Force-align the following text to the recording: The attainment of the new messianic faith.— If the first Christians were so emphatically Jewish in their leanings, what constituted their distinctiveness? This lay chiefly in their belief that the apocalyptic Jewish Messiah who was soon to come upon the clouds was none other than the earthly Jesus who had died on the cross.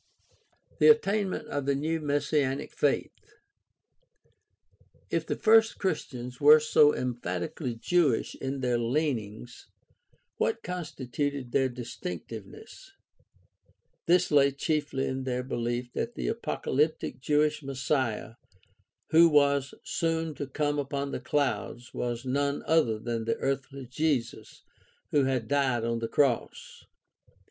The 0.79 0.87
attainment 0.87 1.47
of 1.49 1.67
the 1.67 1.75
new 1.75 1.99
messianic 2.01 2.73
faith.— 2.73 3.13
If 5.17 5.27
the 5.27 5.35
first 5.35 5.77
Christians 5.77 6.41
were 6.41 6.59
so 6.59 6.95
emphatically 6.95 7.75
Jewish 7.75 8.33
in 8.33 8.61
their 8.61 8.79
leanings, 8.79 9.67
what 10.37 10.63
constituted 10.63 11.51
their 11.51 11.69
distinctiveness? 11.69 12.89
This 14.07 14.31
lay 14.31 14.49
chiefly 14.49 15.05
in 15.05 15.23
their 15.23 15.43
belief 15.43 15.93
that 15.93 16.15
the 16.15 16.29
apocalyptic 16.29 17.19
Jewish 17.19 17.61
Messiah 17.61 18.37
who 19.11 19.29
was 19.29 19.75
soon 19.83 20.33
to 20.33 20.47
come 20.47 20.79
upon 20.79 21.11
the 21.11 21.19
clouds 21.21 21.93
was 21.93 22.25
none 22.25 22.63
other 22.65 22.97
than 22.97 23.25
the 23.25 23.35
earthly 23.37 23.85
Jesus 23.85 24.63
who 25.11 25.25
had 25.25 25.47
died 25.47 25.83
on 25.85 25.99
the 25.99 26.07
cross. 26.07 26.87